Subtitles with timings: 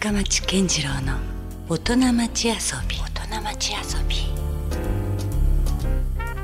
[0.00, 1.18] 深町健次郎の
[1.68, 2.54] 大人町遊
[2.88, 2.96] び。
[2.96, 4.16] 大人町遊び。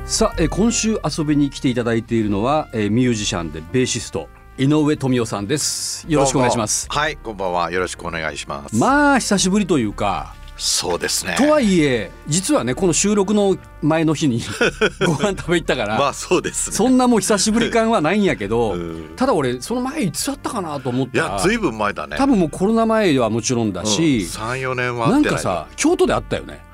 [0.05, 6.05] さあ、えー今週遊びに来ていただいているのは、えーミュージシャンでベーシスト井上富夫さんです。
[6.07, 6.85] よろしくお願いします。
[6.91, 7.71] はいこんばんは。
[7.71, 8.75] よろしくお願いします。
[8.75, 11.35] まあ久しぶりというかそうですね。
[11.37, 14.41] とはいえ実はねこの収録の前の日に
[15.05, 16.75] ご飯食べ行ったから、まあそうですね。
[16.75, 19.09] そんなもう久しぶり感はないんやけど、うん。
[19.15, 22.17] ただ俺その前いつだったかなと思っいたらやずいぶん前だね。
[22.17, 26.65] 多分もうコロナ前はもちろんだし、34年はなんかさ京都であったよね。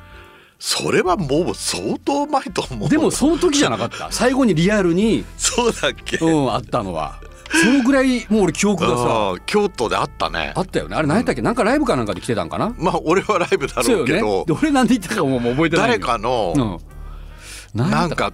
[0.60, 2.90] それはもう相当前と思う。
[2.90, 4.08] でもその時じゃなかった。
[4.12, 7.20] 最後にリアルに、そうだっけ、うん、あったのは
[7.54, 10.54] そのぐらいもう俺記憶がさ京都であったね。
[10.56, 10.96] あったよね。
[10.96, 12.74] あれ何やったっけ、なんかライブかなんかで来てたんかな？
[12.78, 15.88] まあ俺はライブだろうけど、で俺なんで言ったかも覚えてない。
[15.90, 17.80] 誰かの、うん。
[17.80, 18.32] なんか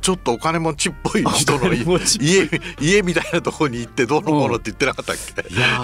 [0.00, 2.48] ちょっとお金持ちっぽい人の家
[2.80, 5.80] 家みたいなところに行ってどうのこうのって言ってなかったっけ、いや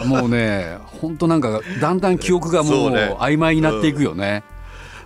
[0.00, 3.14] ーもうね本当なんかだんだん記憶がもそううね。
[3.18, 4.42] 曖昧になっていくよね。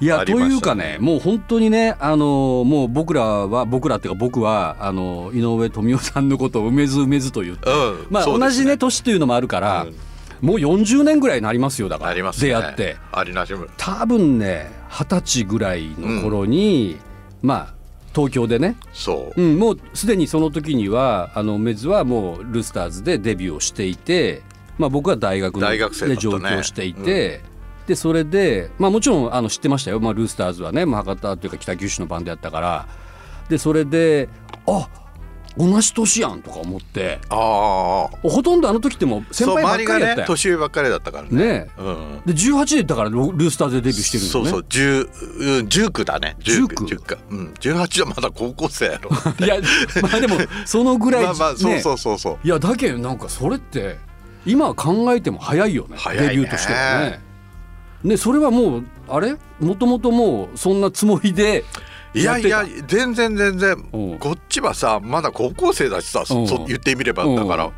[0.03, 9.95] いや、というかねもう本当にねあのもう僕らは僕らっていうか僕はあの井上富夫さんのことを梅ず梅ずと言って、うんまあ、同そうですじね年というのもあるから、うん。
[10.41, 12.15] もう40年ぐらいになりますよだから。
[12.17, 12.21] ね。
[12.21, 12.97] 出会って。
[13.13, 16.99] ありなじむ多分ね二十歳ぐらいの頃に、
[17.41, 17.75] まあ
[18.13, 18.75] 東京でね。
[18.93, 24.43] そう、うん、もうすでにその時にはあのメズはもうルスターズでデビューをしていて、
[24.79, 25.79] まあ、僕は大学で
[26.17, 27.41] 上京していて、
[27.87, 32.87] でそれで、まあ、もちろんあの知ってましたよ、まあ、ルースターズはね、まあ、博多というか北九州のバンドやったから。
[33.49, 34.29] でそれで
[34.67, 34.89] あ
[35.57, 37.19] 同じ年やんとか思って。
[37.29, 40.27] ああほとんどあの時ってもう先輩ばっかりやったよ。
[40.27, 41.31] 年上ばっかりだったからね。
[41.31, 44.51] ねうんで18でだからルースターズでデビューしてるんだよね。
[44.51, 46.37] そうそう10うん19だね。
[46.41, 47.55] 19 19かうん。
[47.61, 49.11] 18はまだ高校生やろ。
[49.45, 49.57] いや
[50.01, 52.39] まあでもそのぐらい、 まあまあそうねそうそうそう。
[52.43, 53.99] いやだけどなんかそれって
[54.47, 55.97] 今考えても早いよね。
[55.99, 56.31] 早いね。
[56.31, 57.32] デビューとしてはね。
[58.05, 59.37] ねそれはもうあれ？
[59.61, 61.65] もともともうそんなつもりで
[62.15, 63.89] いやいや全然全然。
[63.93, 64.19] うん。
[64.19, 66.47] こっちはさまだ高校生だしさうん。
[66.47, 67.37] そ言ってみればうん。
[67.37, 67.71] だから。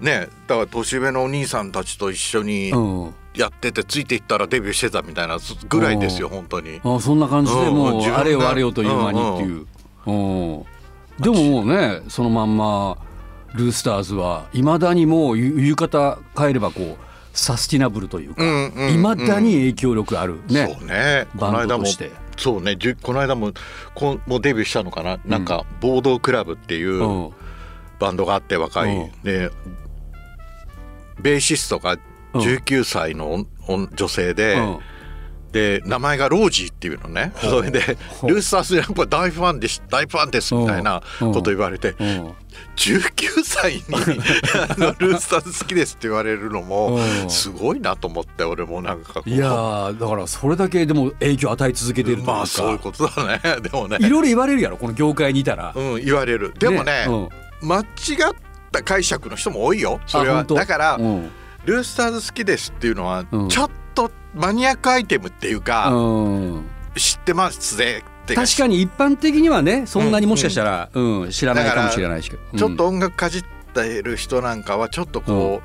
[0.00, 3.14] ねだから年上のお兄さんたちと一緒にうん。
[3.34, 5.38] やっててついていったらデビューしてたみたいな
[5.68, 6.80] ぐらいですよ本当に。
[6.84, 7.74] あそんな感じでうん。
[7.74, 9.66] もうあれよあれよという間にっていう、
[10.06, 10.64] うん
[11.20, 12.96] でももうねそのまんま
[13.54, 16.96] ルースターズはいまだにもう言う言い方変えればこう
[17.32, 20.76] サスティナブルというかうんうんだに影響力あるね。
[20.78, 21.26] そうね。
[21.38, 22.10] このバンド間もとして。
[22.36, 22.76] そうね。
[23.02, 23.52] この間も
[23.94, 27.30] こんもうデビューしたのかな、なんかボードクラブっていううん。
[27.98, 29.10] バンドがあって若い、うん。
[29.22, 29.50] で
[31.20, 31.96] ベーシストが
[32.34, 33.46] 19歳の
[33.94, 34.78] 女性で、うん
[35.52, 37.32] で名前がロージーっていうのね。
[37.36, 37.80] それで
[38.24, 42.34] ルースターズやっぱ大ファンでし大ファンですみたいなこと言われてうん。
[42.76, 47.30] 19歳に あのルースターズ好きですって言われるのもうん。
[47.30, 53.40] すごいなと思って俺もなんかいやーだからそれだけでも影響を与え続けてるというか、まあそういうことだね。
[53.60, 53.98] でもね。
[54.00, 55.72] いろいろ言われるやろこの業界にいたら。
[55.76, 56.54] うん言われる。
[56.58, 57.68] でもねうん。
[57.68, 57.84] 間違っ
[58.72, 60.44] た解釈の人も多いよそれは。
[60.44, 61.30] だからうん。
[61.66, 63.48] ルースターズ好きですっていうのはうん。
[63.48, 63.81] ちょっと
[64.34, 66.64] マニアックアイテムっていうかうん。
[66.96, 71.30] 知ってますぜ確かに一般的にはねそんなにもしかしたら、うん。
[71.30, 72.58] 知らないかもしれないしけど。
[72.58, 73.44] ちょっと音楽かじっ
[73.74, 75.62] てる人なんかはちょっとこ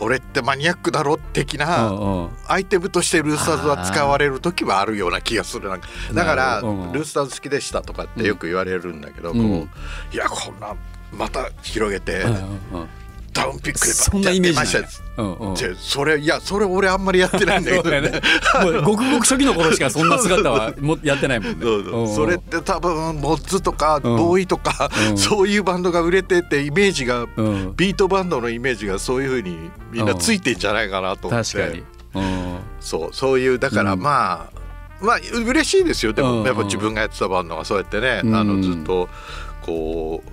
[0.00, 2.30] う、俺ってマニアックだろ的うんなうんうん。
[2.46, 5.68] アイテムとしてルースターズは使われる時はあるような気がする。
[5.68, 9.66] なんかだからルースターズ好きでしたとかってよく言われるんだけど、うん。
[9.66, 9.68] こ
[10.12, 10.74] ういやこんな
[11.12, 12.36] また広げて、うんう
[12.84, 12.88] ん
[13.32, 14.86] ダウンピックでそんなイメージ
[15.16, 15.56] うんうん。
[15.76, 18.20] それいやそれ俺あんまりやってないんだけどね。
[18.62, 22.10] もうごくごく初期の頃しかそんな姿はもやってないもんね。
[22.14, 24.16] それって多分モッズとかうん。
[24.16, 25.18] ボーイとか、うん。
[25.18, 27.72] そういうバンドが売れててイメージが、うん。
[27.76, 31.84] ビートバンドのイメージがそういうふうにみんなついてんじゃないかなと思って、確かに。
[32.14, 34.00] うんそうそういうだからうん。
[34.00, 34.60] まあ、
[35.00, 36.12] まあ嬉しいですよ。
[36.12, 38.34] でうんもやっぱ自分がやってたバンドがそうやってね、うん。
[38.34, 39.08] あのずっと
[39.62, 40.30] こう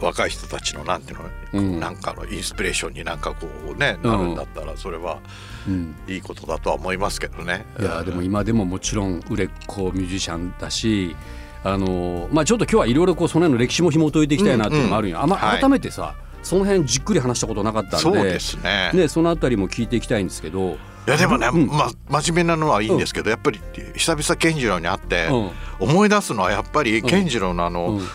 [0.00, 1.80] 若い人たちのなんていうの、うん。
[1.80, 5.18] なんかのインスピレーションになんかこうねうんなるんだったらそれは
[5.66, 5.96] うん。
[6.06, 7.64] いいことだとは思いますけどね。
[7.80, 11.16] いやでも今でももちろん売れっ子ミュージシャンだし
[11.64, 15.60] あのまあちょっと今日はいろいろこうその辺の歴史も紐解いていきたいなっていうのもあるんよ、あまはい。
[15.60, 17.98] 改めてさその辺じっくり話したことなかったんで。
[17.98, 18.90] そうですね。
[18.94, 20.78] ね、そのあたりも聞いていきたいんですけど。
[21.06, 21.66] いやでもね、うん。
[21.66, 21.90] まあ
[22.22, 23.60] 真面目なのはいいんですけど、やっぱり
[23.96, 25.50] 久々健次郎に会って、うん。
[25.80, 27.06] 思い出すのはやっぱりん。
[27.06, 28.08] 健次郎のあの、うん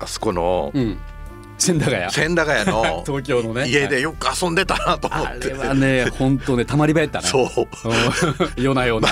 [0.00, 0.98] あそこのうん。
[1.58, 2.10] 千駄ヶ谷。
[2.12, 3.68] 千駄ヶ谷の 東京のね。
[3.68, 7.44] 家でよく遊んでたなと思あって、れはね本当ねたまり場やったねそう。
[8.58, 8.62] うん。
[8.62, 9.08] 夜な夜な、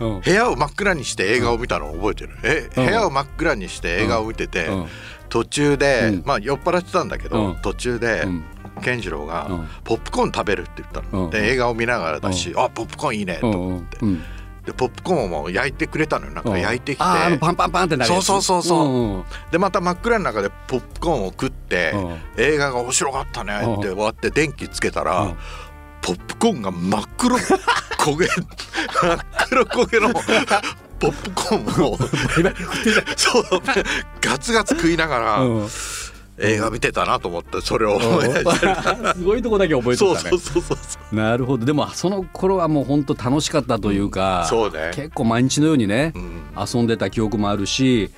[0.00, 0.20] うん。
[0.20, 2.86] 部屋を真っ暗にして映画を見たのを覚えてる、えうん。
[2.86, 4.86] 部屋を真っ暗にして映画を見てて、うん。
[5.28, 6.22] 途中で、うん。
[6.26, 7.56] まあ酔っ払ってたんだけど、うん。
[7.62, 8.44] 途中で、うん。
[8.82, 11.30] 健次郎がうん「ポップコーン食べる」って言ったの、うん。
[11.30, 14.22] で映画を見ながらだし「あポップコーンいいね」とうん思って、うん
[14.70, 16.32] でポップコーンも焼いてくれたのよ。
[16.32, 18.88] なんか焼いてきて、あーあのパンパンパンってなるそうそうそうそう。
[18.88, 22.18] うんうんでまた真っ暗の中でポップコーンを食って、うん。
[22.36, 25.36] 映画が面白かったねって終わって電気つけたら、うん。
[26.02, 28.42] ポップコーンが真っ黒焦げ真
[29.14, 29.18] っ
[29.48, 30.14] 黒焦げの
[30.98, 31.98] ポップコーンを。
[33.16, 33.44] そう。
[34.20, 35.68] ガツガツ食いながらうん
[36.40, 40.16] 映画見てたなと思ってそれを思い出して すごいとこだけ覚えてたね。
[40.16, 41.66] そうそうそうそうなるほど。
[41.66, 44.92] でもその頃はもう本当楽しかったというか、そうね。
[44.94, 46.42] 結構毎日のようにね、うん。
[46.56, 48.10] 遊んでた記憶もあるし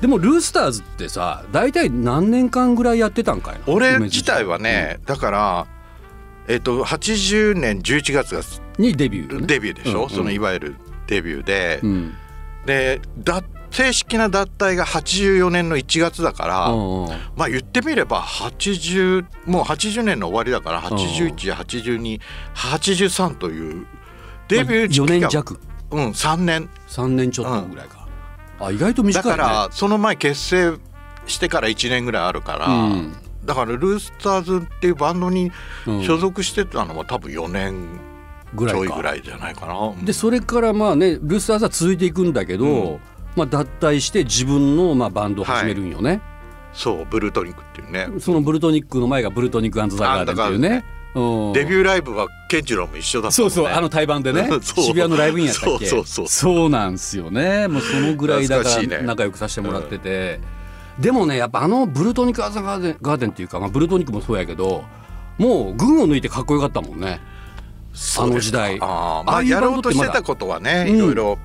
[0.00, 3.60] でもルースターズってさ大体何年間ぐらいやってたんかいな？
[3.66, 5.66] 俺自体はね、だから
[6.46, 8.42] えっ、と80年11月が
[8.78, 10.10] にデビューよね、デビューでしょ、うんうん。
[10.10, 10.76] そのいわゆる
[11.06, 12.14] デビューで、うん。
[12.64, 17.08] でだ正式な脱退が84年の1月だから、うんうん。
[17.36, 23.86] まあ言ってみれば80もう80年の終わりだから818283という
[24.48, 25.60] デビュー時4期が年弱。
[25.90, 26.68] うん3年。
[26.88, 28.06] 3年ちょっとぐらいか、
[28.60, 29.36] あ意外と短いね。
[29.36, 30.78] だからその前結成
[31.26, 33.14] してから1年ぐらいあるから、うん。
[33.44, 35.52] だからルースターズっていうバンドに
[35.86, 36.04] うん。
[36.04, 38.00] 所属してたのは多分4年
[38.50, 39.92] ちぐらいかょいぐらいじゃないかな。
[40.02, 42.98] でそれからまあねルースターズは続いていくんだけど、うん
[43.38, 46.20] まあ、脱退して自分のまあバンドを始めるんよね、
[46.72, 48.08] そうブルートニックっていうね。
[48.20, 51.52] そのブルトニックの前がブルトニックザ・ガーデンっていうね、うん。
[51.52, 53.50] デビューライブはケンジローも一緒だったね。
[53.50, 54.48] そうそうあの対バンでね。
[54.62, 55.86] 渋谷のライブインやったっけ？
[55.86, 56.70] そうそうそうそう。
[56.70, 57.68] なんですよね。
[57.68, 60.40] もうそのぐらいだから仲良くさせてもらってて、
[60.98, 64.84] でもねやっぱあのブルトニック・アザ・ガーデンガーデンっていうか、まあ、ブルトニックもそうやけど
[65.38, 67.20] もう群を抜いてかっこよかったもんね。
[68.18, 68.78] あの時代。
[68.80, 70.96] あーまあああいうやろうとバンドってまだしてたことはねうん。
[70.96, 71.38] いろいろ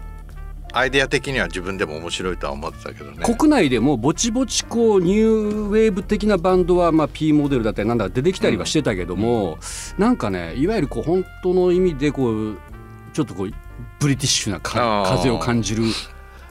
[0.73, 3.23] アイデア的には自分でも面白いとは思ってたけどね。
[3.23, 9.57] 国内でもぼちぼちこうニューウェーブ的なバンドはまあ P モデルだったりなんだか出てきたりはしてたけども、
[9.97, 12.57] なんかねいわゆるこう本当の意味でこう
[13.13, 13.51] ちょっとこう
[13.99, 15.83] ブリティッシュな風を感じる。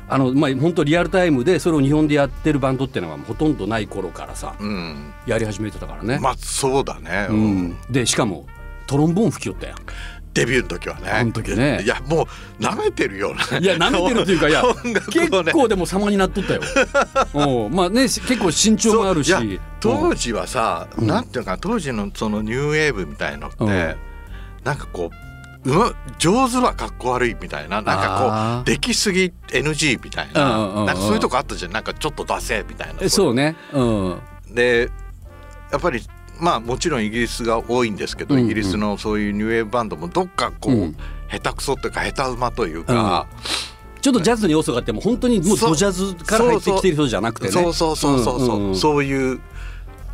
[0.09, 5.13] あのまあ本当リアルタイムでそれを日本でやってるバンドっていうのはほとんどない頃からさうん。
[5.27, 6.19] やり始めてたからね。
[6.21, 8.47] まあそうだね、ううんん、でしかも
[8.87, 9.77] トロンボーン吹きよったやん。
[10.35, 11.11] デビューの時はね。
[11.11, 11.83] あの時ね。
[11.83, 12.27] いやも
[12.59, 13.59] う舐めてるような。
[13.59, 14.63] いや舐めてるっていうかいや
[15.11, 16.63] 結構でも様になっとったよ。
[17.35, 19.61] うんまあね結構身長もあるし。
[19.81, 21.07] 当時はさ、うん。
[21.07, 23.97] なんていうか当時のそのニューウェーブみたいのって、うん。
[24.65, 25.11] なんかこ
[25.65, 31.73] ううま上手はかっこ悪いみたいななんかこうできすぎ NG みたいな,、なんかそういうとこあったじゃん。
[31.73, 32.95] なんかちょっと出せみたいな。
[33.01, 33.57] えそうね。
[33.73, 34.21] うん。
[34.51, 34.91] で
[35.71, 36.03] やっぱり
[36.43, 38.47] まあもちろんイギリスが多いんですけど、うんうん。
[38.47, 40.97] イギリスのそういうニューウェーブバンドもどっかこう、うん。
[41.31, 43.27] 下手くそっていうか下手馬というか、
[44.01, 47.53] ちょっとジャズの要素があっても本当にもうドジャズから入ってきてる人じゃなくてね。
[47.53, 47.73] そう。
[47.73, 48.77] そうそうそうそう、んんん。
[48.77, 49.41] そういう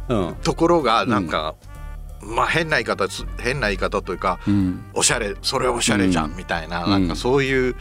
[0.08, 1.54] うんところがなんか、
[2.22, 4.84] まあ変な言い方す変な言い方というか、うん。
[4.92, 6.90] おしゃれそれおしゃれじゃんみたいな、うん。
[6.90, 7.74] なんかそういう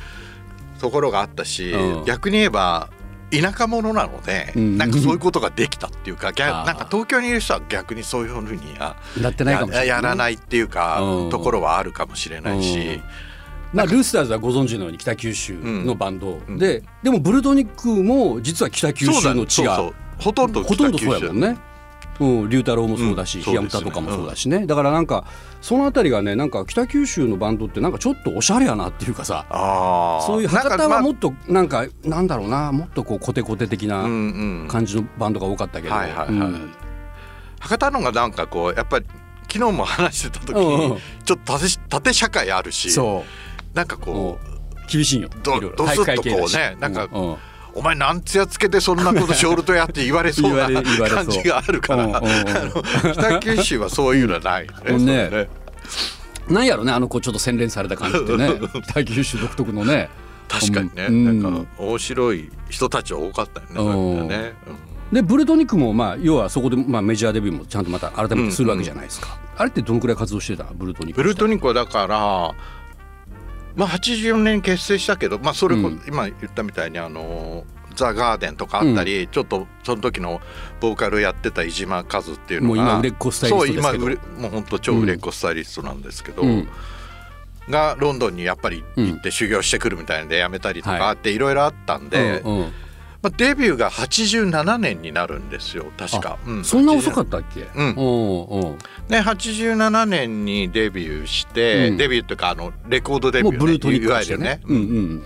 [0.79, 2.05] ところがあったし、うん。
[2.05, 2.89] 逆に言えば
[3.31, 4.77] 田舎者なので、うん。
[4.77, 8.75] なんかそういうことができたっていうか、逆なんか東京にいる人は逆にそういうふうに。
[8.75, 11.29] ややらないっていうか、うん。
[11.29, 13.01] ところはあるかもしれないし、
[13.74, 16.39] まあルースターズはご存知のように北九州のバンド。
[16.47, 16.57] うん。
[16.57, 21.57] で、でもブルトニックも実は北九州の地がほとんどほとんどそうやもんね。
[22.19, 25.25] うん、龍太郎もそうだし、うやむたとかもそうだしね、だからなんか
[25.61, 29.45] そのあたりがねなんか北九州のバンドってなんかちょっとおしゃれやなっていうかさ
[30.25, 36.71] そういう博多はもっとなんかなんだろうなもっとこうコテコテ的うんなうん感じのバンドが多かったけど、はいはいはいうん。
[37.59, 39.05] 博多のがなんかこうやっぱり
[39.51, 40.91] 昨日も話してた時うんうん。
[40.91, 43.24] にちょっと縦縦社会あるしそ
[43.74, 45.29] なんかうこう厳しいよ。
[45.43, 47.38] どどすっとこうねなんかうんうん
[47.77, 50.65] お前なんつやつけてそんなことショールトやって言われそうな
[51.07, 52.22] 感じがあるから。
[53.13, 54.79] 北九州はそういうのはないよね。
[54.89, 55.50] うんね。
[56.50, 58.50] なんやろねあのこうちょっと洗練された感じってね。
[58.89, 60.10] 北九州独特のね。
[60.48, 61.41] 確かにね、うん。
[61.41, 64.53] なんか面白い人たちは多かったよね。
[65.12, 70.65] でブルトニックもまあ要はそこでまあメジャーデビューもちゃんとまた改めてするわけじゃないですか、あれってどのくらい活動してた？
[70.74, 72.53] ブルトニックブルートニックはだから、
[73.77, 76.01] まあ、84年結成したけど、まあ、それこ、うん。
[76.07, 77.63] 今言ったみたいにあの
[77.96, 80.41] ザ・ガーデンとかあったり、ちょっとその時の
[80.81, 84.05] ボーカルやってた井島和っていうのがもう今売れっ子スタイリストですけど。
[84.05, 86.67] そう今もう本当超売れっ子スタイリストなんですけど、うん。
[87.69, 92.74] がロンドンにやっぱり行って修行してくるみたいで辞めたりとかはあっていろいろあったんで、うんうん
[93.21, 96.63] まあ、デビューが87年になるんですよ確か、うん。
[96.63, 97.67] そんな遅かったっけ？
[97.75, 97.89] うん。
[97.91, 98.75] うんう。
[98.75, 101.97] んで87年にデビューして、うん。
[101.97, 104.45] デビューっていうかあのレコードデビュー、ね、ブルートニッいわゆるね。
[104.45, 105.24] ね、うんうん。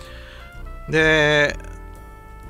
[0.89, 1.57] で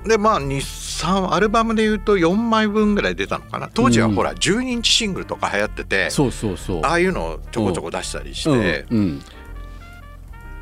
[0.06, 3.70] でまあ23アルバムでいうと4枚分ぐらい出たのかな。
[3.74, 6.82] 当時はほら12インチシングルとか流行ってて、そうそうそう。
[6.84, 8.86] ああいうのをちょこちょこ出したりして、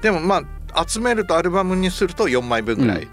[0.02, 0.42] でもま
[0.74, 3.08] あ集めるとアルバムにすると4枚分ぐらい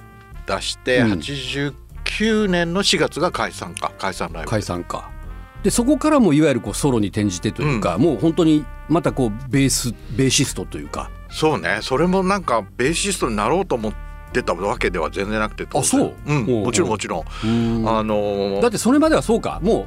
[0.47, 1.13] 出して、うん。
[1.13, 3.93] 89年の4月が解散か。
[3.99, 5.11] 解散ライブ解散か。
[5.63, 11.11] でそこからもいわゆるこうソロに転じてというか、もう本当にまたこうベースベーシストというか。
[11.29, 11.79] そうね。
[11.83, 13.95] それもなんかベーシストになろうと思っ
[14.33, 15.85] てたわけでは全然なくて当然。
[15.85, 16.33] そうう。
[16.33, 17.25] んもちろんもちろん。
[17.45, 17.89] うん。
[17.89, 18.63] あのー。
[18.63, 19.59] だってそれまではそうか。
[19.63, 19.87] もう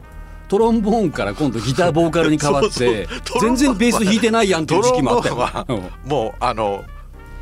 [0.49, 3.07] トロンボーンから今度ギターボーカルに変わって
[3.39, 6.83] 全然ベース弾いてないやんっていう時期もあったよもうあの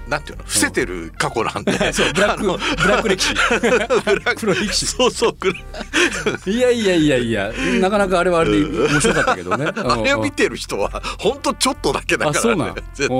[0.08, 0.44] なんていうの？
[0.46, 1.94] 伏せてる過去なんで、うん。
[1.94, 3.34] そうブラックブラック歴史。
[3.60, 4.86] ブラック黒歴史。
[4.86, 5.34] そうそう。
[5.40, 7.52] 黒いやいやいやいや。
[7.80, 9.72] なかなかあれはあれで面白かったけどね。
[9.76, 12.74] あれを見てる人は本当ちょっとだけだからね。
[12.94, 13.18] 絶対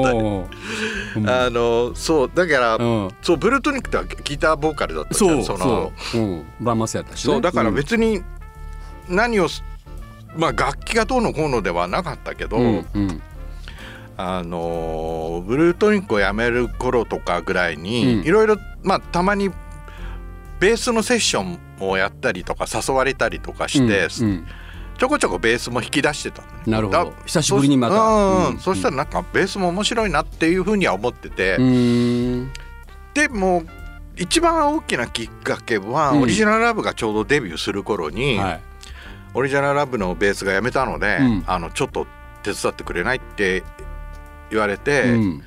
[1.26, 3.10] あのそうだから、うん。
[3.22, 7.34] そうブルートニックってはギターボーカルだったじゃそうんそのそう、うん、バンマスやったしね。
[7.34, 8.24] そうだからに、別に
[9.10, 9.64] 何をす
[10.36, 13.22] まあ楽器がどうのこうのではなかったけど、うんうん
[14.18, 18.26] あのブルートニックをやめる頃とかぐらいにうん。
[18.26, 19.52] いろいろまあたまに
[20.60, 24.48] ベースのセッションをやったりとか誘われたりとかして、うんうん。
[24.98, 26.42] ちょこちょこベースも引き出してた。
[26.66, 27.06] なるほど。
[27.06, 27.96] だ久しぶりにまた。
[27.96, 31.58] そうんうそしたらなんかベースも面白いなっていうふうには思ってて、
[33.14, 33.64] でも
[34.16, 36.22] 一番大きなきっかけは、うん。
[36.24, 38.62] オリジナルラブがちょうどデビューする頃に、はい。
[39.36, 41.44] オリジナルラブのベースが辞めたので、うん。
[41.46, 42.08] あのちょっと
[42.42, 43.64] 手伝ってくれないって
[44.50, 45.44] 言われて、うん。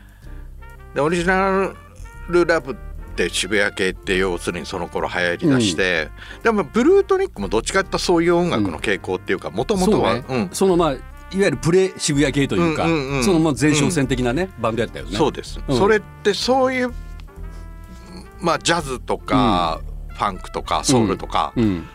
[0.94, 1.72] でオリジナ
[2.28, 2.76] ルラブっ
[3.16, 6.08] て渋谷系って要するにその頃流行りだして、
[6.42, 11.00] でもブルートニックもどっちかってそういう音楽の傾向っていうかもともとはそのまあいわ
[11.32, 15.16] ゆるプレ渋谷系というか、うんうんうんそのまあ前哨戦的なね、バンドやったよね。
[15.16, 15.78] そうです、うん。
[15.78, 16.92] それってそういう
[18.40, 21.86] まあジャズとか、ファンクとかソウルとか、うん。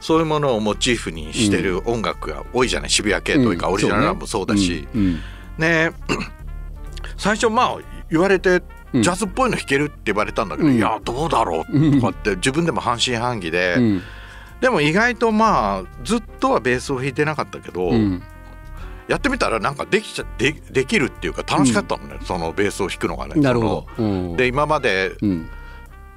[0.00, 2.90] そういうものをモチーフにしてる音楽が多いじゃない。
[2.90, 3.74] 渋谷系というか、うん。
[3.74, 5.00] オリジナルラブもそうだし、うん。
[5.00, 5.20] うん。
[5.58, 5.90] ね
[7.20, 7.78] 最初まあ
[8.10, 8.62] 言われて
[8.92, 9.02] うん。
[9.02, 10.74] ジャズっぽいの弾けるって言われたんだけど、うん。
[10.74, 14.02] いやどうだろうとかって自分でも半信半疑で、うん。
[14.60, 18.22] でも意外とまあずっとはベースを弾いてなかったけど、うん。
[19.06, 23.40] やってみたらなんかできちゃでできるっていうか楽しかったのね、そのベースを弾くのがね。
[23.40, 24.36] なるほど。
[24.36, 25.50] で今までうん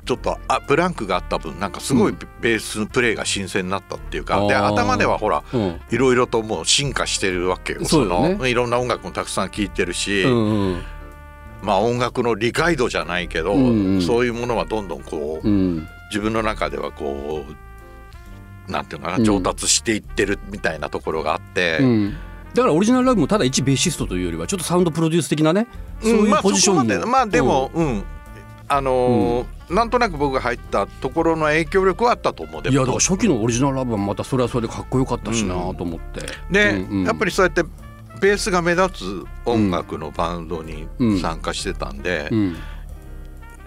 [0.05, 4.73] ちょっとあブランクがあった分なんかすごいベースプレーが新鮮になったっていうか、であー。
[4.73, 5.81] 頭ではほらうん。
[5.91, 8.35] いろいろともう進化してるわけよそうよね。
[8.35, 10.83] のいろんな音楽もたくさん聴いてるし、うんうん
[11.61, 14.01] まあ音楽の理解度じゃないけど、うんうん。
[14.01, 15.87] そういうものはどんどんこう、うん。
[16.09, 17.45] 自分の中ではこ
[18.67, 19.25] うなんていうのかうなん。
[19.25, 22.17] 上達していってるみたいなところがあって、うん。
[22.53, 25.67] だからオリジナルラブもただ一ベーシストというよりはちょっとサウンドプロデュース的なね
[26.01, 28.03] そういうポジションも、までまあでもうん、
[28.75, 32.61] あのーなんとなく僕が入ったところの影響力はあったと思う。
[32.61, 35.75] でいやもだから初期のオリジナルラブはまたそれはそれでかっこよかったしなうん。
[35.77, 37.05] と思って、で、うんうん。
[37.05, 37.63] やっぱりそうやって
[38.21, 41.19] ベースが目立つ音楽のバンドにうん。
[41.19, 42.47] 参加してたんで、うん。
[42.49, 42.55] い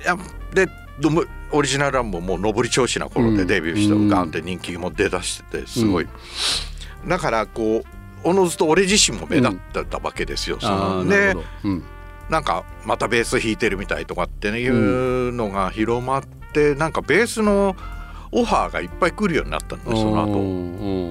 [0.04, 0.16] や
[0.52, 0.68] で
[1.50, 4.08] オリジナルラブももう上り調子な頃でデビューして、うん。
[4.08, 6.06] ガンって人気も出だしててすごい、
[7.08, 7.82] だからこ
[8.24, 10.58] うおのずと俺自身も目立ってたわけですよ。
[10.60, 11.82] そあのであなるほど、うん
[12.28, 17.76] なんかまたベース弾いてるみたいとかっていうのが広まって、なんかベースの
[18.32, 20.32] オファーがいっぱい来るようになったのねその後。
[20.32, 20.42] うん。
[20.42, 20.42] う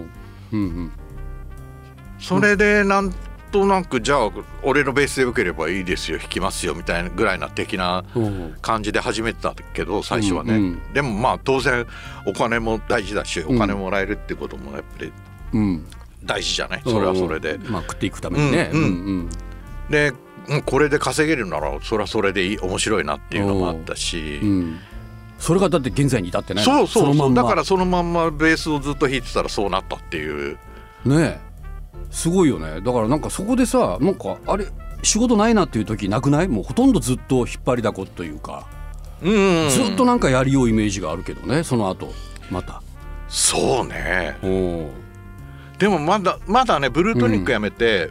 [0.01, 0.09] ん
[0.51, 0.91] うん
[2.19, 3.13] それでなん
[3.51, 4.31] となくじゃあ
[4.63, 10.61] 俺のベースでよければいいですよ弾きますよみたいなぐらいな的なうん感じで始めてたけど最初はね、うん。
[10.63, 11.85] うんでもまあ当然
[12.25, 15.13] お金も大事だしお金もらえるってこともやっぱり
[15.53, 15.85] うん。
[16.23, 16.81] 大事じゃない？
[16.83, 17.57] それはそれで。
[17.69, 18.69] まあ食っていくためにね。
[18.73, 19.29] うんうん
[20.49, 24.39] うんこれで稼げるならそれはそれでいい面白いなっていうのもあったし。
[24.41, 24.49] うん。
[24.49, 24.79] うん
[25.37, 27.13] それがだって現在に至ってねそうそうそう。
[27.13, 30.57] のまだからそのまんまベースをずっと弾いてたらそうなったっていう。
[31.03, 31.39] ねえ。
[32.09, 32.79] すごいよね。
[32.79, 34.65] だからなんかそこでさなんかあれ
[35.03, 36.47] 仕事ないなっていう時なくない？
[36.47, 38.65] もうほとんどずっと引っ張りだこというか、
[39.21, 39.69] うん。
[39.69, 42.13] ずっとなんかやりようイメージがあるけどねその後。
[42.49, 42.81] また。
[43.27, 44.37] そうね。
[45.77, 48.09] でもまだまだねブルートニックやめて、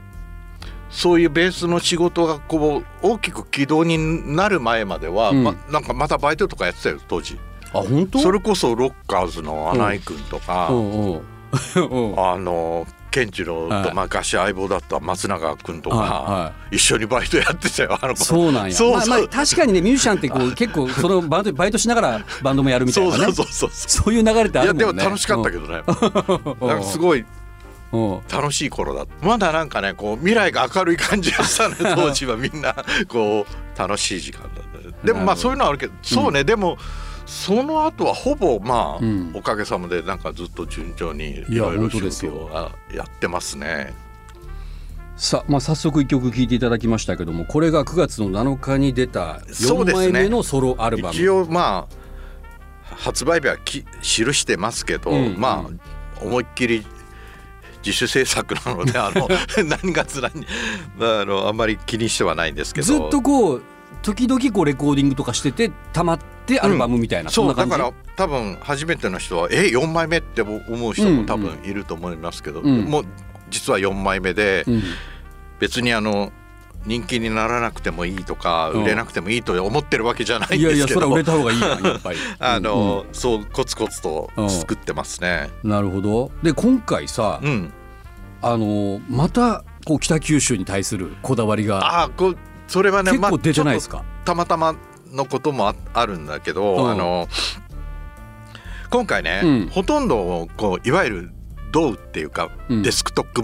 [0.94, 5.42] そういうベースの仕事がこう大きく軌道になる前までは、うん。
[5.42, 7.36] ま、なんかまたバイトとかやってたよ当時。
[7.72, 8.20] あ本当？
[8.20, 10.92] それこそロッカーズの穴井君とか、うん。
[11.12, 11.20] うん
[12.12, 12.20] うん。
[12.20, 13.88] あのケンチロはい。
[13.88, 18.24] と、まあ、合唱相棒だった松永君とか、はいは一緒にバイトやってたよあの子。
[18.24, 18.74] そうなんや。
[18.74, 19.08] そうそう。
[19.08, 23.24] まあまあ、確かにねミュージシャンってこう 結構そのバンドバイトしながらバンドもやるみたいなね。
[23.24, 24.04] そうそうそうそう。
[24.04, 25.02] そういう流れってあいやるもんね。
[25.02, 27.26] でも楽しかったけどね、どなんかすごいうん
[28.32, 32.74] 楽しい頃だまだなんかねこう未来が明るい感じがしたね当時はみんな
[33.08, 34.60] こう楽しい時間だった。
[34.60, 36.78] ねでもまあそういうのはあるけどそうね、でも
[37.26, 39.32] その後はほぼまあ、うん。
[39.34, 43.94] おかげさまでなんかずっと順調にいろいろ仕事をあやってますね。
[45.16, 50.12] さあ、まあ、早速一曲聴いていただきましたけどもこれが9月の7日に出た4そうですね。
[50.12, 55.36] 枚目のソロアルバム、一応まあ発売日はき記してますけど、うん。
[55.38, 56.84] まあ思いっきり
[57.84, 59.28] 自主制作なのであの
[59.64, 60.46] 何月何日
[61.00, 62.86] あのあんまり気にしてはないんですけど。
[62.86, 63.62] ずっとこう
[64.02, 67.32] 時々こうレコーディングとかしててたまってアルバムみたいな、ん。
[67.32, 67.34] な感じ？
[67.34, 72.84] そうだから多分初めての人はえ4枚目って思う人も多分いると思いますけど、うん。
[72.84, 73.04] もう
[73.48, 74.82] 実は4枚目で、うん。
[75.58, 76.32] 別にあの
[76.86, 78.82] 人気にならなくてもいいとかうん。
[78.84, 81.00] 売れなくてもいいと思ってるわけじゃないいやいやんですけど。
[81.00, 82.18] それは売れた方がいいな やっぱり。
[82.38, 85.50] あの、そうコツコツとうん作ってますね。
[85.62, 85.70] うん。
[85.70, 86.30] なるほど。
[86.42, 87.72] で今回さ、うん、
[88.42, 92.34] あのまたこう北九州に対するこだわりがあこ
[92.66, 94.74] それはね結構出てないですか、か、たまたま
[95.12, 96.90] のこともああるんだけど、うん。
[96.90, 97.28] あの
[98.90, 99.68] 今回ね、うん。
[99.70, 101.30] ほとんどこういわゆる
[101.72, 102.82] ドウっていうか、うん。
[102.82, 103.42] デスクトップ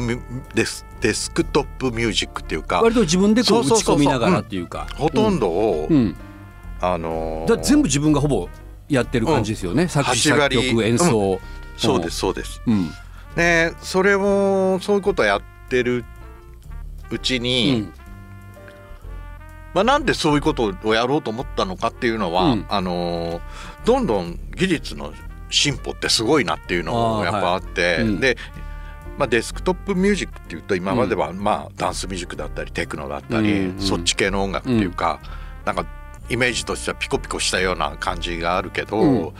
[0.54, 4.86] デスデスクトップミュージックっていうか割と自分でこう打ち込みながらっていうか。
[4.96, 6.16] ほとんどを、うん、うん。
[6.80, 8.48] あのだから全部自分がほぼ
[8.88, 11.40] やってる感じですよね、作詞作8割曲演奏、
[11.76, 12.60] そうですそうです。
[12.66, 12.90] うん。
[13.36, 16.04] ねそれをそういうことやってる
[17.10, 17.92] うちうに、ん。
[19.72, 22.66] まあ、なんでそういうことをやろうと思ったのかっていうのは、うん。
[22.68, 23.40] あの
[23.84, 25.12] どんどん技術の
[25.50, 28.02] 進歩ってすごいなっていうのもやっぱあって、はい。
[28.02, 28.20] うん。
[28.20, 28.36] で、
[29.20, 35.20] まあ、デスクトップミュージックっていうと今までは、まあ、ダンスミュージックだったりテクノだったり、そっち系の音楽っていうか、
[35.66, 35.84] なんか
[36.30, 39.32] イメージとしてはピコピコしたような感じがあるけど、うん。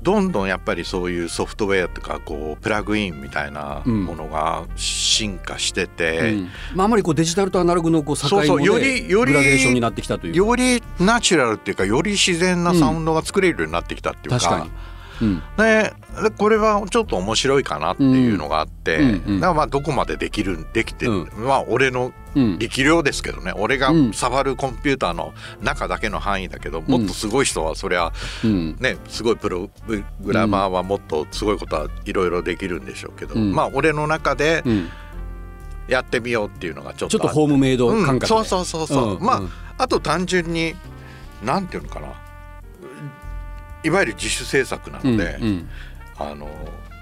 [0.00, 6.32] どんどんやっぱりそういうソフトウェアとかこうプラグインみたいなものが進化してて。
[6.32, 6.48] うん。
[6.74, 14.70] まあ、あまりこうデジタルとアナログのこう境も、ね、そうそうよりよりグラデーションになってきたというよりナチュラルっていうかより自然なサウンドが作れるようになってきたっていうか,、確かに、
[15.20, 15.42] うん。
[15.58, 15.92] ね、
[16.22, 19.08] でこれはちょっと面白いかなっていうのがあって、うん。
[19.08, 19.22] うん。
[19.26, 19.40] うん。
[19.40, 21.30] だからまあどこまでできるできて、うん。
[21.36, 22.58] まあ俺のうん。
[22.58, 23.52] 力量ですけどね。
[23.56, 24.12] 俺がうん。
[24.12, 28.12] 触るコンピューターの中だけの範囲だけど、もっとすごい人はそりゃ
[28.44, 28.76] うん。
[28.80, 29.68] ねすごいプロ
[30.20, 33.52] グラマーはもっとすごいことはいろいろできるんでしょうけど、うん。
[33.54, 34.88] まあ俺の中でうん。
[35.88, 39.44] やってみようっていうのがちょっとホームメイド感覚で、そうそうそうそう、まあ、うん。
[39.44, 40.76] うんあと単純に
[41.42, 42.08] なんていうのかな
[43.84, 45.68] いわゆる自主制作なので、うん
[46.18, 46.48] あの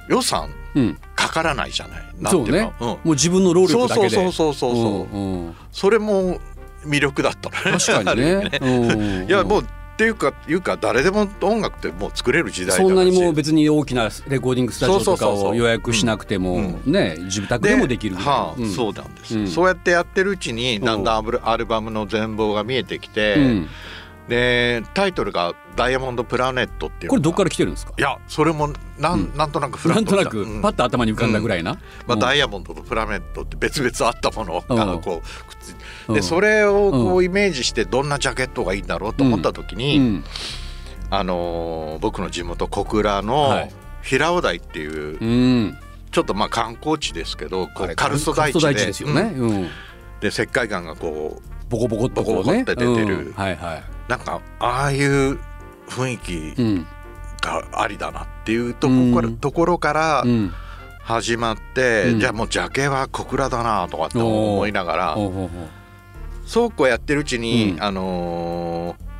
[0.09, 0.83] 予算うん。
[0.83, 2.03] うんかからないじゃない？
[2.19, 2.69] なんそうていうの？
[2.69, 2.87] ね、うん。
[2.87, 4.09] もう自分の労力だけで。
[4.09, 5.19] そうそうそうそうそう、う。
[5.19, 5.55] んうん。
[5.71, 6.40] それも
[6.87, 7.57] 魅力だったの。
[7.73, 8.35] ね確かにね。
[8.55, 9.64] ある意味うんいやもうっ
[9.99, 16.81] ていうかいうか誰でも音楽ってもう作れる時代そんなにもう別に大きなレコーディングスタジオとかを予約しなくてもうん。
[16.87, 18.16] ね自宅でもできる。
[18.16, 18.71] みたいなはあうん。
[18.73, 19.47] そうなんです、うん。
[19.47, 23.69] そうやってやってるうちにだんだんアルアルバムの全貌が見えてきて、うん
[24.31, 27.93] でタイトルが「ダイヤモンド・プラネット」っていうこれどっから来てるんですか？
[27.99, 29.37] いやそれもなん,、うん。
[29.37, 30.05] なんとなくフラなん。
[30.05, 30.57] となッとしたうん。
[30.61, 32.19] くパッと頭に浮かんだぐらいな、まあ、うん。
[32.21, 35.01] ダイヤモンドとプラネットって別々あったものがうん。
[35.03, 36.14] こうくっついてうん。
[36.14, 40.25] でそれをこううイメージしてどんなジャケットがいいんだろうと思った時に、うん。
[41.11, 43.69] あのー僕の地元小倉はのい。
[44.03, 45.77] 平尾台っていううん。
[46.12, 49.71] ちょっとまあ観光地ですけどこうカルスト大地でね、
[50.21, 53.29] で石灰岩がこうボコボコっとこうボコボコねって出てる。
[53.29, 53.33] うん。
[53.33, 55.38] はいはいなんかああいう
[55.88, 56.87] 雰囲気うん。
[57.40, 59.37] がありだなっていうとこから,、うん。
[59.38, 60.53] ところからうん。
[61.03, 62.20] 始まって、うん。
[62.20, 65.16] じゃあもうジャケは小倉だなとかって思いながら
[66.44, 66.70] そう。
[66.73, 67.83] こうやってるうちに、うん。
[67.83, 69.11] あのー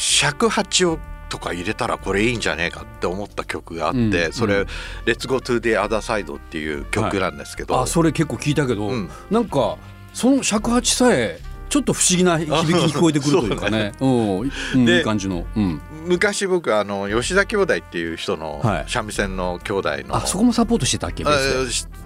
[0.00, 4.32] 尺八をとか入れたらこれいいんじゃねえかって思った曲があって、うん。
[4.32, 9.10] そ Go to the Other Side」っていう曲なんですけど、あそれ結構聞いたけど、うん。
[9.30, 9.76] なんか
[10.14, 13.92] その尺八さえちょっと不思議な 響きに聞こえてくるというかね。
[14.00, 14.44] うんう
[14.76, 14.84] ん。
[14.84, 18.84] でいい感じの、うん、昔僕あの吉田兄弟っていう人のはい。
[18.88, 21.24] 三味線の兄弟の、あそこもサポートしてたっけ？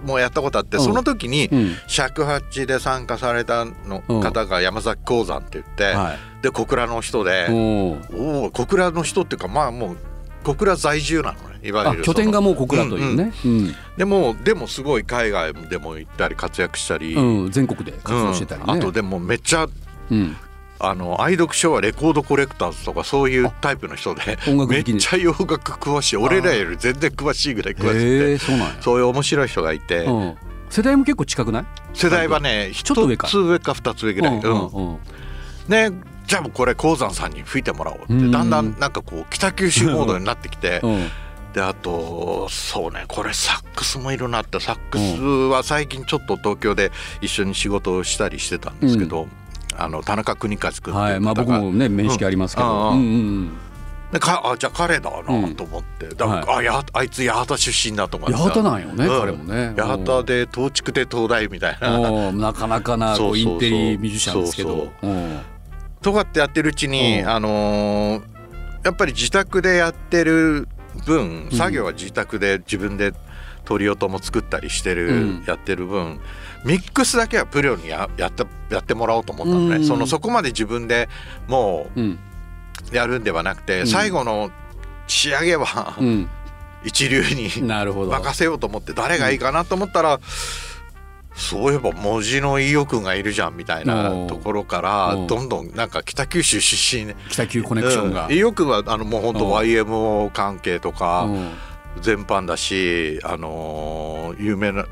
[0.05, 0.83] もうやったことあって、うん。
[0.83, 1.75] その時にうん。
[1.87, 4.21] 尺八で参加されたのうん。
[4.21, 6.43] 方が山崎鉱山って言って、はい。
[6.43, 9.97] で小倉の人で、おおお小倉の人っていうかまあもう
[10.43, 18.79] 小倉在住なのねいわゆるあ拠点がもう小倉というね、うんでもでもすごい海外でも行ったり活躍したり、うん全国で活動してたりね、うん。
[18.79, 19.67] あとでもめっちゃ
[20.11, 20.35] うん。
[20.79, 26.17] あの愛読書はレコードコレクターズとかそういうタイプの人でめっちゃ洋楽詳しい。
[26.17, 30.35] 俺らより全然詳しいぐらい詳しくへてえそうなんや、そういう面白い人がいて、うん、
[30.69, 31.65] 世代も結構近くない？
[31.93, 33.27] 世代はね一つ上か
[33.73, 34.87] 二つ上ぐらい、うんうんうん。
[34.87, 34.97] うん。
[35.69, 35.91] ね
[36.25, 38.31] じゃあもうこれ鉱山さんに吹いてもらおうってうん。
[38.31, 41.09] だんだんなんかこう北九州モードになってきてうん。
[41.53, 49.27] であとそうねこれサックスもいるなってサックスは最近ちょっと東京で一緒に仕事をしたりしてたんですけど、
[49.77, 52.99] あの田中邦和君っていう方が、はいまあ僕もね面識ありますけど、うんうんう
[53.43, 53.57] ん。
[54.11, 59.73] でかあじゃあ彼だなと思って、だから、はあやあいつ八幡出身だと思って八幡なんよね、うん彼もね。
[59.77, 61.97] 八幡で東筑で東大みたいな。
[61.99, 62.39] うん。
[62.39, 63.53] なかなかなこうそうそうそう。
[63.53, 64.69] インテリミュージシャンですけど。
[64.69, 65.07] そう。
[65.07, 65.39] うん
[66.03, 67.29] とかってやってるうちに、うん。
[67.29, 68.33] あのー
[68.83, 70.67] やっぱり自宅でやってる
[71.05, 71.57] 分うん。
[71.57, 73.13] 作業は自宅で自分で
[73.65, 75.43] 鳥音も作ったりしてる、うん。
[75.47, 76.19] やってる分
[76.65, 79.85] ミックスだけはプロにややってやってもらおうと思ったのね、うん。
[79.85, 81.07] そのそこまで自分で
[81.47, 81.99] もう
[82.95, 83.87] やるんではなくて、うん。
[83.87, 84.51] 最後の
[85.07, 86.29] 仕上げはうん。
[86.85, 87.49] 一流に
[88.09, 90.19] 任せようと思って誰がいいかなと思ったら、
[91.35, 97.13] そういえば文字の飯尾くんがいるじゃんみたいなところからうんどんどんなんか北九州出身。
[97.29, 101.51] 北九コネクションが、うん、飯尾はあのもう本当うん YMO 関係とかうん
[102.01, 104.85] 全般だし、あのー有名な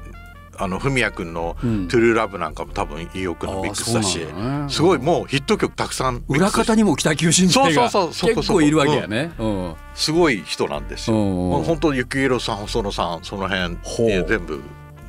[0.58, 4.20] あの文也くんのうん「トゥルーラブ」なんかも多分飯尾くんのミックスだし
[4.70, 9.32] すごいもうヒット曲たくさん裏方にも北九人材がそうそうそう結構いるわけやね。
[9.40, 9.74] うん。
[9.96, 11.18] すごい人なんですよ。
[11.18, 13.76] うん本当幸宏さん細野さんその辺
[14.28, 14.62] 全部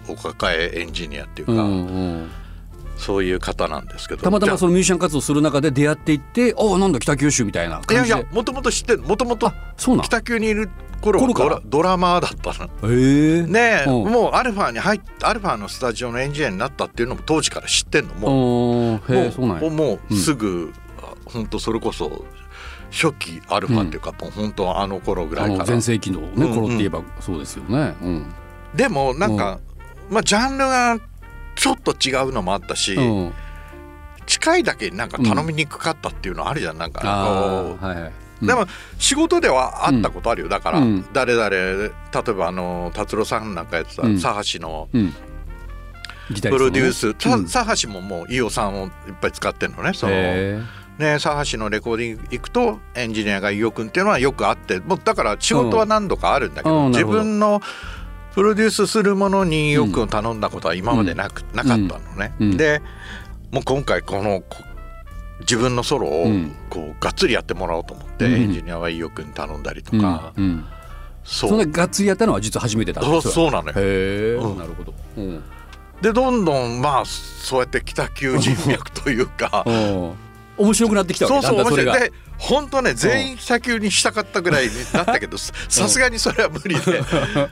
[0.08, 1.64] お抱えエンジニアっていうか、うんう
[2.24, 2.30] ん。
[2.96, 4.22] そういう方なんですけど。
[4.22, 8.18] たまたまそののミュージシャン活動する中で出会っていってああなんだ北九州みたいないや感じで。
[8.18, 10.68] いやもともと知ってるもともと北九にいる
[11.00, 11.62] 頃は頃から？
[11.64, 12.92] ドラマーだったの。
[12.92, 14.12] へえねえ、うん。
[14.12, 18.14] もうアルファに入っアルファのスタジオのエンジニアになったっていうのも当時から知ってんの。
[18.14, 20.72] もうもうもうすぐ、
[21.24, 22.24] 本当それこそ
[22.92, 25.64] 初期アルファっていうか、もう本当あの頃ぐらいから。
[25.64, 26.54] 全盛期のねうんうん。
[26.54, 27.96] 頃って言えばそうですよね。
[28.00, 28.32] うん。
[28.76, 29.58] でもなんか、
[30.12, 30.98] まあジャンルが
[31.54, 33.32] ちょっと違うのもあったし、うん。
[34.26, 38.12] 近いだけになんか頼みにくかったっていうのあるじゃんなんかはいはい。
[38.46, 38.66] でも
[38.98, 41.06] 仕事では会ったことあるよ、だから、うん。
[41.12, 44.20] 誰々例えばあの達郎さんなんかやってたうん。
[44.20, 50.60] 佐橋のプロデュース、佐橋ももう飯尾さんをいっぱい使ってるのねそのへ
[50.98, 57.06] ね佐橋のレコーディング行くとエンジニアが飯尾君っていうのはよくあってもうだから仕事は何度かあるんだけど、自うん。
[57.06, 57.18] あーなるほど。
[57.18, 57.62] 分の
[58.34, 62.34] プロデュースするものに飯尾君を頼んだことは今までなく、なかったのね。
[62.40, 62.56] うん。
[62.56, 62.80] で
[63.50, 64.56] もう今回このこ
[65.40, 66.54] 自分のソロをうん。
[66.70, 68.32] こうがっつりやってもらおうと思って、うん。
[68.34, 70.02] エンジニアは飯尾君に頼んだりとうん。
[70.02, 70.64] か、うん。
[71.24, 73.74] そそんながっつりやったのは実は初めてだったそうそうなのよ。
[73.76, 74.94] へなるほど。
[75.16, 75.42] うん。
[76.02, 80.12] でどんどんまあそうやって北九人脈というかうん
[80.56, 82.00] 面白くなってきたわけそうそう面白い。
[82.00, 87.02] で本当ね全員北九にしたかったぐらいになったけどささすがにそれは無理で。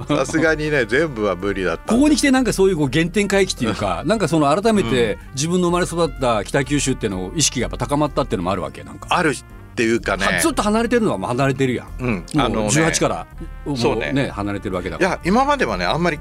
[0.08, 1.94] さすがにね全部は無理だった。
[1.94, 10.26] ここに来てなんかそういうこう原点回帰っていうかなんかその改めて自分の生まれ育った北九州っていうの意識がやっぱ高まったっていうのもあるわけなんか、あるっていうかね。
[10.26, 11.88] はずっと離れてるのはもう離れてるやん。
[12.00, 12.26] うん。
[12.36, 12.68] あのね。
[12.68, 13.26] 18から
[13.64, 14.12] もそうね。
[14.12, 15.10] ね離れてるわけだいから。
[15.12, 16.18] や今まではねあんまり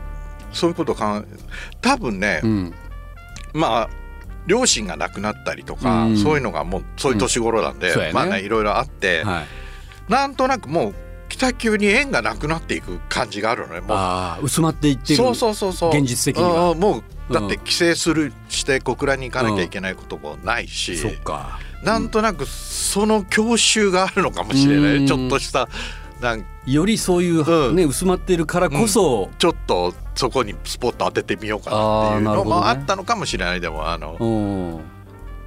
[0.53, 1.23] そういうこと考え
[1.81, 2.73] 多分ね、うん。
[3.53, 3.89] まあ
[4.47, 6.17] 両親が亡くなったりとか、うん。
[6.17, 8.13] そういうのがもうそういう年頃なんで、そうやね。
[8.13, 10.11] まあねいろいろあって、はい。
[10.11, 10.93] なんとなくもう
[11.29, 13.91] 北九に縁がなくなっていく感じがあるのねもう。
[13.91, 15.89] ああ薄まっていってるそうそうそうそう。
[15.91, 16.71] 現実的には。
[16.71, 21.59] うんもうだってうん帰省するして小倉に行かなきゃいけないこともないし、そっか。
[21.83, 25.07] なんとなくその郷愁があるのかもしれない、うん。
[25.07, 25.69] ちょっとした
[26.21, 27.75] なんよりそういう、うん。
[27.75, 34.75] ね薄まってるからこそ、ちょっとそこにスポット当ててみようかなっていうのもあったのかもしれないでもあのうん。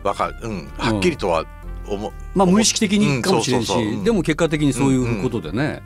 [0.02, 1.44] わかるうんはっきりとは
[1.87, 2.12] 思う。
[2.35, 5.82] まあ無意識的にかもしれんし、でも結果的にそういうことでね、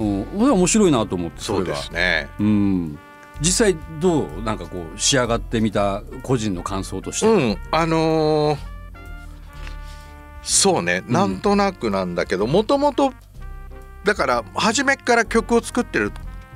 [0.00, 2.28] うんこれは面白いなと思ってそうですね。
[2.40, 2.98] うん、
[3.40, 8.58] 実際どうなんかこう仕上がってみた個人の感想として、うんあのー
[10.42, 11.04] そうね。
[11.06, 11.12] うん。
[11.12, 13.12] なんとなくなんだけどもともと
[14.02, 16.12] だから初めから曲を作ってる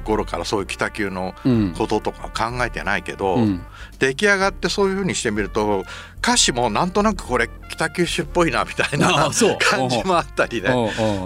[0.08, 3.62] 頃からそういう北九のうんこととか考えてないけど、うん。
[3.98, 5.84] 出来上がってそういう風にしてみると
[6.18, 10.68] 歌詞もなんとなくこれ北九州っぽいなみたいな感じもあったりね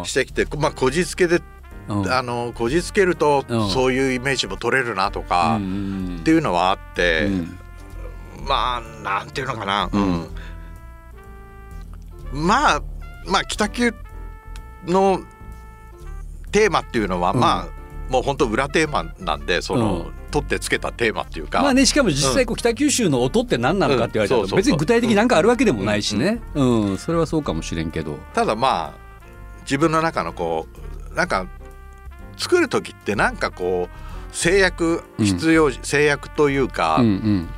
[0.05, 1.41] してきてまあこじつけで
[1.89, 2.13] うん。
[2.13, 3.69] あのこじつけるとうん。
[3.71, 7.59] そういうイメージも取れるなとかうんっていうのはあって、うん。
[8.47, 9.89] まあなんていうのかな、
[12.33, 12.83] まあ
[13.27, 13.95] まあ北九
[14.87, 15.21] の
[16.51, 17.41] テーマっていうのは、うん。
[17.41, 17.82] まあ
[18.13, 20.13] もう本当裏テーマなんでその、うん。
[20.31, 24.47] 取ってつけたテーマっていうか、まあねしかも実際こう北九州の音って何なのかって言われたらうん。
[24.47, 24.57] そうそうそう。
[24.57, 28.99] 別に具体的に何かあるわけでもないしね、うんそれはそうかもしれんけど、ただまあ
[29.63, 30.67] 自分の中のこ
[31.13, 31.47] うなんか
[32.39, 37.49] 作る時ってなんかこう制約必要、制約というか、うんうん、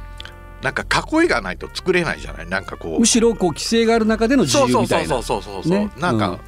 [0.61, 0.85] なんか
[1.23, 2.49] 囲いがないと作れないじゃない？
[2.49, 2.99] なんかこう。
[2.99, 5.93] むしろこう規制がある中での自そうそう由みたいなそうそうそうそう、ね。
[5.97, 6.39] なんか、うん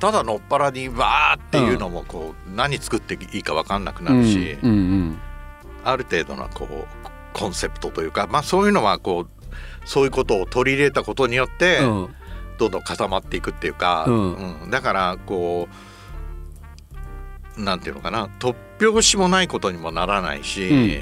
[0.00, 5.18] ただのっぱらにバーっていうのもこう、何作っていいか分かんなくなるし、うんうん
[5.82, 6.86] ある程度のこう
[7.32, 9.48] コンセプトというかまあそういうのはこう
[9.86, 12.14] そういうことを取り入れたことによって、うん
[12.58, 14.34] どんどん固まっていくっていうか、うん。
[14.64, 15.68] うんだからこ
[17.56, 21.00] なんていうのかな突拍子もないことにもならないし、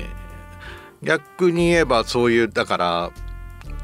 [1.03, 3.11] 逆に言えばそういうだから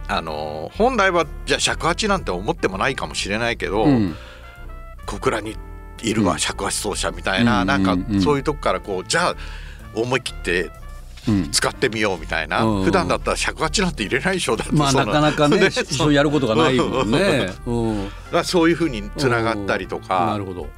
[0.07, 4.15] あの本来はじゃあ尺八なんて思ってもないかもしれないけど、うん
[5.07, 5.57] 小倉に
[6.03, 8.07] いるわ尺八奏者みたいな、うんなんかうん。
[8.09, 9.37] うんそういうとこからこうじゃあ
[9.95, 10.71] 思い切って
[11.27, 11.51] うん。
[11.51, 12.85] 使ってみようみたいな、うん。
[12.85, 14.75] 普段だったら尺八なんて入れないでしょだって。
[14.75, 17.51] まあなかなかねそ 一緒にやることがないもんね。
[17.67, 18.39] う。
[18.39, 18.45] ん。
[18.45, 20.69] そういうふうにつながったりとなかるほど。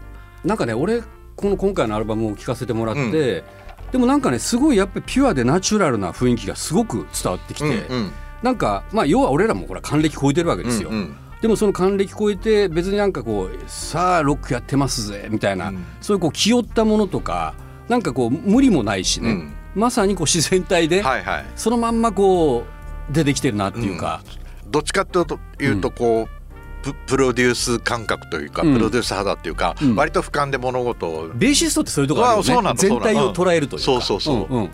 [0.45, 1.03] なんかね俺
[1.35, 3.45] この今回のアルバムを聴かせてもらって、
[3.91, 8.13] でもなんかねすごいやっぱりピュアでナチュラルな雰囲気がすごく伝わってきて、うんうん。
[8.43, 15.85] なんかまあ要は俺らもほら還暦超えてるわけですよ、うんうんでもその還暦超えて別になんかこうさあロックやってますぜみたいな、うん。
[16.01, 17.55] そういうこう気負ったものとか
[17.89, 19.55] なんかこう無理もないしね、うん。
[19.77, 21.45] まさにこう自然体で、はいはい。
[21.55, 22.65] そのまんまこ
[23.11, 24.23] う出てきてるなっていうか、
[24.69, 28.75] どっちかというとこう、ププロデュース感覚というか、うん。
[28.75, 29.95] プロデュース肌っていうか、うん。
[29.95, 31.29] 割と俯瞰で物事を。
[31.33, 32.73] ベーシストってそういうところあるよね。
[32.75, 34.37] 全体を捉えるというか、そうそうそう。
[34.53, 34.71] うんうん。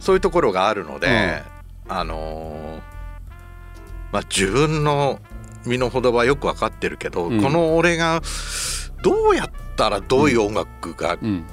[0.00, 1.42] そういうところがあるので、
[1.88, 2.94] あのー
[4.14, 5.18] まあ自分の
[5.66, 7.42] 身の程はよく分かってるけど、うん。
[7.42, 8.20] この俺が
[9.02, 11.44] どうやったらどういう音楽がうん。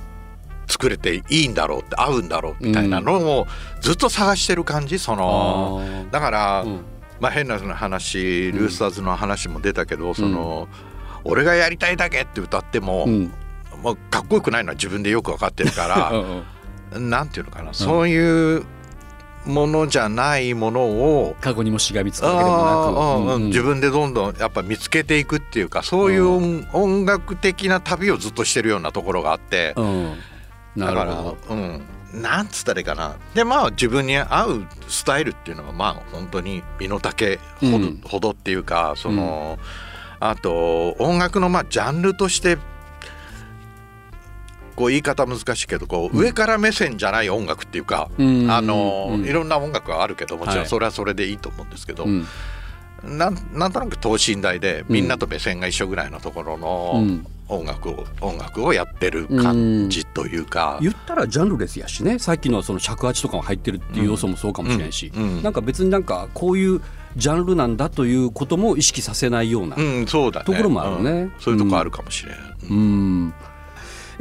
[0.68, 3.48] 作れていいんだろうって合うんだろうみたいなのを
[3.82, 6.80] ずっと探してる感じそのだから、うん。
[7.20, 10.70] まあ変な話ルースターズの話も出たけど、その
[11.24, 13.34] 俺がやりたいだけって歌っても、うん。
[13.84, 16.44] まあ、かっこよくないのは自分でよく分かってるか うらん
[16.94, 17.10] うん。
[17.10, 18.64] なんていうのかな、そういう
[19.46, 23.46] ものじゃないものを過去にもしがみつくわけであもなく、ーうん。
[23.48, 29.74] 自分でどんどんやっぱ見つけていくっていうかそういう音音楽的な旅をずっとしてるようなところがあって。
[29.78, 30.14] うん、
[30.76, 31.82] なだからうん。
[32.14, 33.16] なんつったらいいかな。
[33.34, 38.02] でまあ自分に合うスタイルっていうのはまあ本当に身の丈ほど,、うん。
[38.04, 39.58] ほどっていうかその、
[40.20, 42.58] あと音楽のまあジャンルとして
[44.76, 48.50] こう言い方難しいけどこう、上から目線じゃない音楽っていうか、うん。
[48.52, 49.26] あのうん。
[49.26, 50.64] いろんな音楽はあるけどもちろはい。
[50.64, 52.26] んそれはそれでいいと思うんですけど、うん。
[53.04, 57.28] なんなんとなく等身大でみんなと目線が一緒ぐらいのところのうん。
[57.48, 62.18] 音楽を、音楽をやってる感じというか、言ったらジャンルレスやしね。
[62.18, 65.24] さっきのその尺八とかも入ってるっていう要素もそうかもしれんし、うん。
[65.24, 65.44] うん。
[65.44, 66.82] なんか別になんかこういう
[67.18, 70.46] ジャンルなんだということも意識させないようなうんそうだね。
[70.46, 71.12] ところもあるね。
[71.12, 71.34] うん。
[71.40, 73.34] そういうとこあるかもしれない、うん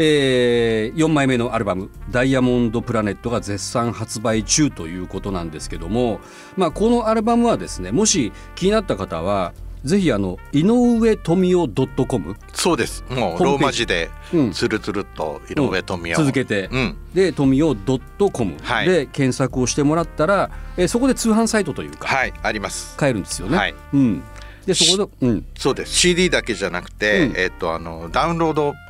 [0.02, 6.20] えー、4枚目のアルバム「ダイヤモンド・プラネット」が絶賛発売中ということなんですけども、
[6.56, 9.52] まあ、このアルバムはですねもし気になった方は
[9.84, 13.02] ぜひあの井上富夫 .com、そうです。
[13.08, 14.52] もうロホーマ字でうん。
[14.52, 16.96] つるつるっと井上富夫、続けて、うん。
[17.14, 17.98] で富夫
[18.30, 18.86] .com はい。
[18.86, 22.94] で検索をしてもらったら、えーそこで通販サイトというかはいあります。
[22.98, 23.56] 買えるんですよね。
[23.56, 23.74] はい。
[23.94, 24.22] うん、
[24.66, 25.92] でそこで、うん、そうです。
[25.94, 27.36] CD だけじゃなくて、うん。
[27.36, 28.74] えっ、とあのダウンロード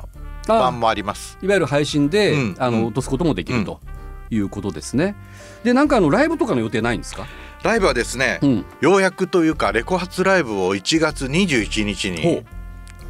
[0.59, 1.37] 版もあります。
[1.41, 2.85] いわゆる配信で、うんあのうん。
[2.85, 3.79] 落とすこともできると
[4.29, 5.15] いうことですね。
[5.63, 7.25] でなんかあのライブとかの予定ないんですか？
[7.63, 8.65] ライブはですね、うん。
[8.81, 12.45] ようやくというかレコ発ライブを1月21日ほにう。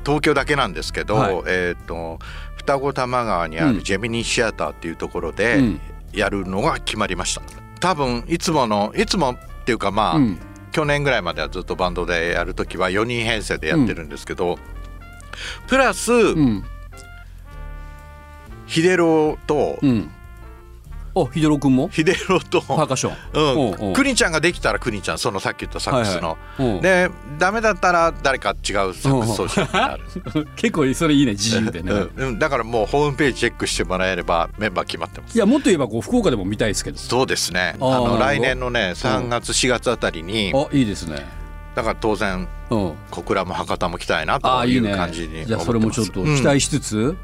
[0.06, 1.43] 東京だけなんですけど、はい。
[1.47, 2.19] えっ、と
[2.58, 3.75] 双子玉川にあうん。
[3.77, 5.82] るジェミニーシアターっていうところでうん。
[6.13, 7.41] やるのが決まりました。
[7.80, 10.38] 多分いつものいつもっていうかまあ、うん。
[10.73, 14.58] 去年ぐらいまではずっとバンドでやる時は4人編成でやってるんですけど、
[15.67, 16.63] プラス、うん
[18.71, 20.10] ヒデロと、うん。
[21.13, 21.89] あヒデロ君も？
[21.89, 23.15] ヒデロと、パーカッション。
[23.34, 23.60] うん。
[23.60, 23.93] おうおう。
[23.93, 26.75] クニちゃんができたらクニちゃんそのさっき言ったサックスの、はいはい。
[26.75, 26.79] う。
[26.79, 31.91] んでダメだったら誰か違うサックス奏者になる、 結構それいいね自由でね。
[31.91, 32.27] うん。
[32.27, 35.36] うん、だからもうホームページチェックしてもらえればメンバー決まってます。
[35.36, 36.97] いやもっと言えばこう福岡でも見たいですけど。
[36.97, 37.75] そうですね。
[37.81, 41.27] あの来年のね3月4月あたりにあいいですね。
[41.75, 42.93] だから当然うん。
[43.12, 47.17] 小倉も博多も来たいなあというね感じにじゃあそれもちょっと期待しつつ、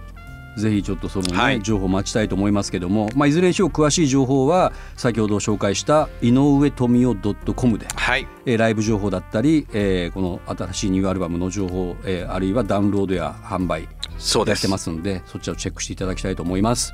[0.58, 1.62] ぜひちょっとそのね、はい。
[1.62, 8.28] 情報待ちたいと思いますけども、まあ、いずれにしろ詳しい情報は先ほど紹介した井上富夫 .com で、はい。
[8.46, 14.60] えーライブ情報だったり、えーこの新しいニューアルバムの情報、えーあるいはダウンロードや販売そうです。
[14.60, 16.94] やってますんでそちらをチェックしていただきたいと思います。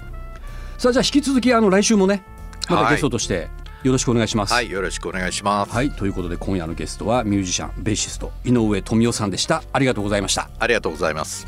[0.77, 2.23] さあじゃあ引き続きあの来週もね
[2.69, 2.91] またはい。
[2.95, 3.47] ゲストとして
[3.83, 4.53] よろしくお願いします。
[4.53, 9.63] はいよろしくお願いします、はい、ということで今夜のゲストはミュージシャンベーシスト井上富夫さんでした。
[9.71, 10.49] ありがとうございました。
[10.59, 11.47] ありがとうございます